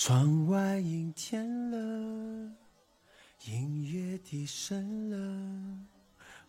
[0.00, 1.76] 窗外阴天了，
[3.46, 5.76] 音乐低声了，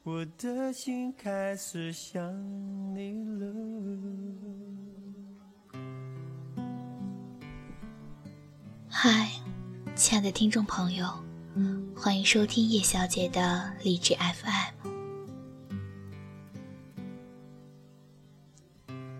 [0.03, 2.21] 我的心开始想
[2.93, 3.51] 你了。
[8.87, 9.31] 嗨，
[9.95, 11.07] 亲爱的听众朋友，
[11.95, 14.89] 欢迎收听叶小姐的励志 FM。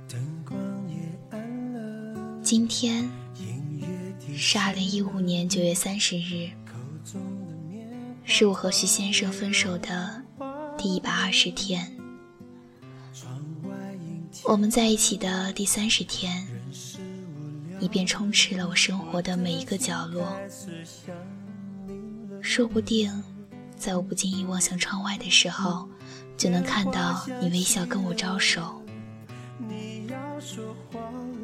[0.07, 0.55] 灯光
[0.87, 3.09] 也暗了，今天
[4.41, 6.49] 是二零一五年九月三十日，
[8.23, 10.23] 是我和徐先生分手的
[10.77, 11.91] 第一百二十天。
[14.45, 16.47] 我们在一起的第三十天，
[17.81, 20.25] 你便充斥了我生活的每一个角落。
[22.41, 23.11] 说不定，
[23.75, 25.85] 在我不经意望向窗外的时候，
[26.37, 28.81] 就能看到你微笑跟我招手。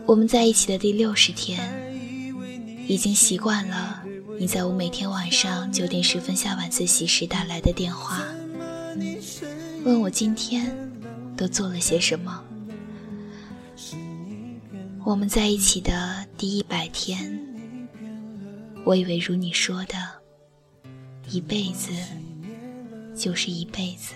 [0.05, 1.84] 我们在一起的第六十天，
[2.88, 4.03] 已经习惯了
[4.39, 8.23] 你在我每天晚上九点十分下晚自习时打来的电话，
[9.83, 10.75] 问我今天
[11.36, 12.44] 都做了些什么。
[15.03, 17.39] 我们在一起的第一百天，
[18.83, 19.95] 我以为如你说的，
[21.30, 21.91] 一辈子
[23.16, 24.13] 就是一辈子。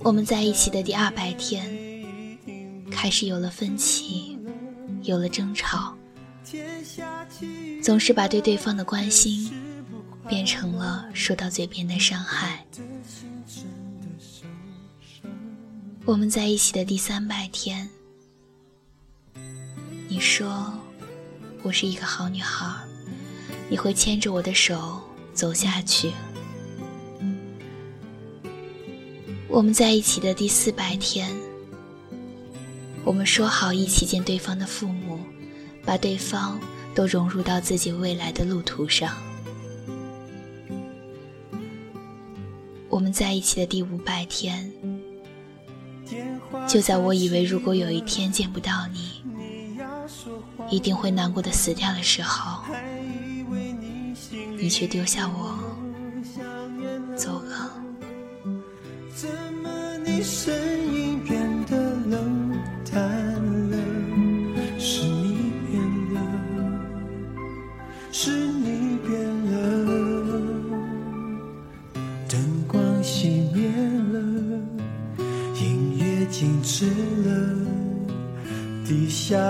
[0.00, 1.68] 我们在一起的第二百天，
[2.90, 4.37] 开始有了分歧，
[5.08, 5.96] 有了争吵，
[7.82, 9.50] 总是把对对方的关心
[10.28, 12.62] 变成了说到嘴边的伤害。
[16.04, 17.88] 我们在一起的第三百天，
[20.08, 20.70] 你说
[21.62, 22.70] 我是一个好女孩，
[23.70, 25.00] 你会牵着我的手
[25.32, 26.12] 走下去。
[29.48, 31.34] 我们在一起的第四百天，
[33.08, 35.18] 我们说好一起见对方的父母，
[35.82, 36.60] 把对方
[36.94, 39.16] 都融入到自己未来的路途上。
[42.90, 44.70] 我们在一起的第五百天，
[46.68, 49.22] 就在我以为如果有一天见不到你，
[50.68, 52.62] 一定会难过的死掉的时候，
[54.58, 55.58] 你却丢下我，
[57.16, 57.57] 走了。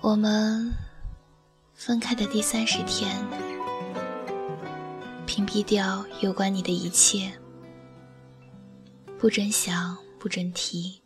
[0.00, 0.72] 我们
[1.74, 3.24] 分开的第三十天，
[5.26, 7.30] 屏蔽掉有关你的一切，
[9.18, 11.02] 不准想，不准提。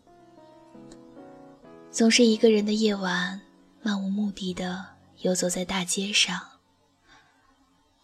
[1.91, 3.41] 总是一个人的夜晚，
[3.83, 4.85] 漫无目的的
[5.19, 6.41] 游走在大街上，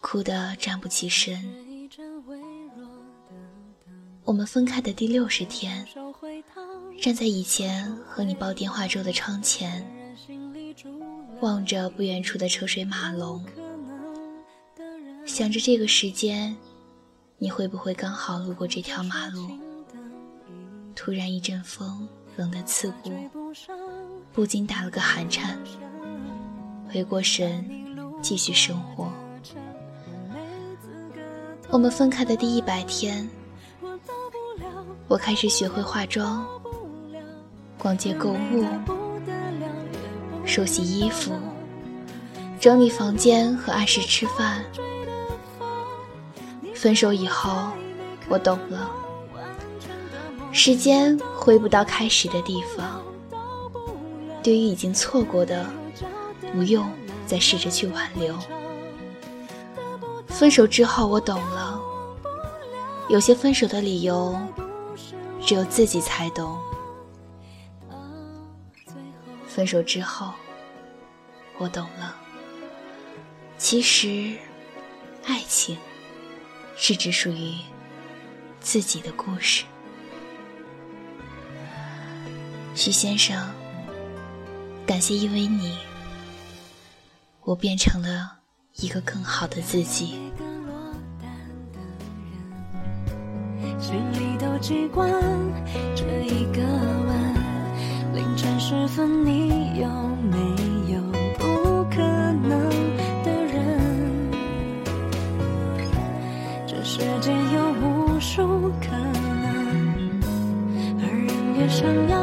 [0.01, 1.68] 哭得站不起身。
[4.29, 5.83] 我们分开的第六十天，
[7.01, 9.83] 站在以前和你煲电话粥的窗前，
[11.41, 13.43] 望着不远处的车水马龙，
[15.25, 16.55] 想着这个时间，
[17.39, 19.49] 你会不会刚好路过这条马路？
[20.95, 23.11] 突然一阵风，冷得刺骨，
[24.31, 25.57] 不禁打了个寒颤。
[26.87, 27.67] 回过神，
[28.21, 29.11] 继续生活。
[31.71, 33.27] 我们分开的第一百天，
[35.09, 36.45] 我开始学会化妆，
[37.79, 38.63] 逛街购物，
[40.45, 41.31] 手洗衣服，
[42.59, 44.63] 整理房间和按时吃饭。
[46.75, 47.71] 分手以后，
[48.29, 48.91] 我懂了，
[50.51, 53.01] 时间回不到开始的地方。
[54.43, 55.65] 对于已经错过的，
[56.53, 56.87] 不用
[57.25, 58.37] 再试着去挽留。
[60.27, 61.81] 分手之后，我懂了，
[63.09, 64.37] 有些分手的理由，
[65.41, 66.59] 只有自己才懂。
[69.47, 70.33] 分手之后，
[71.57, 72.15] 我懂了，
[73.57, 74.37] 其实，
[75.25, 75.77] 爱情
[76.77, 77.55] 是只属于
[78.61, 79.65] 自己的故事。
[82.75, 83.51] 徐先生，
[84.85, 85.77] 感谢因为你，
[87.41, 88.39] 我变成了
[88.75, 90.31] 一个更好的自己。
[93.79, 95.09] 心里都记惯
[95.95, 97.33] 这一个吻，
[98.13, 99.87] 凌晨时分你有
[100.29, 100.37] 没
[100.93, 101.01] 有
[101.37, 102.69] 不可能
[103.23, 103.57] 的人？
[106.67, 108.95] 这世界有无数可
[109.41, 110.21] 能，
[111.01, 112.17] 而人越想要。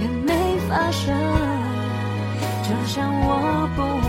[0.00, 1.14] 越没发生，
[2.62, 4.03] 就像我不。